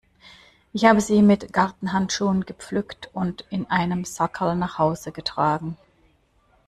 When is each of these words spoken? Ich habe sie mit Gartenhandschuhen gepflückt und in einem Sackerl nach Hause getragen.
Ich 0.73 0.85
habe 0.85 0.99
sie 0.99 1.21
mit 1.21 1.53
Gartenhandschuhen 1.53 2.47
gepflückt 2.47 3.11
und 3.13 3.45
in 3.51 3.67
einem 3.69 4.03
Sackerl 4.03 4.55
nach 4.55 4.79
Hause 4.79 5.11
getragen. 5.11 5.77